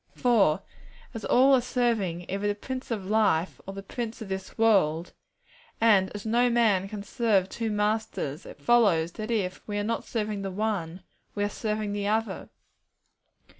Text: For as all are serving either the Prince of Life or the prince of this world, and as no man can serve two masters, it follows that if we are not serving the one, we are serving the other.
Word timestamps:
For 0.15 0.63
as 1.13 1.23
all 1.25 1.53
are 1.53 1.61
serving 1.61 2.25
either 2.27 2.47
the 2.47 2.55
Prince 2.55 2.89
of 2.89 3.05
Life 3.05 3.61
or 3.67 3.75
the 3.75 3.83
prince 3.83 4.19
of 4.19 4.29
this 4.29 4.57
world, 4.57 5.13
and 5.79 6.09
as 6.15 6.25
no 6.25 6.49
man 6.49 6.89
can 6.89 7.03
serve 7.03 7.47
two 7.47 7.69
masters, 7.69 8.47
it 8.47 8.57
follows 8.59 9.11
that 9.11 9.29
if 9.29 9.61
we 9.67 9.77
are 9.77 9.83
not 9.83 10.03
serving 10.05 10.41
the 10.41 10.49
one, 10.49 11.03
we 11.35 11.43
are 11.43 11.49
serving 11.49 11.93
the 11.93 12.07
other. 12.07 12.49